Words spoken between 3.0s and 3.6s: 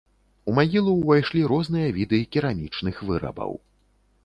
вырабаў.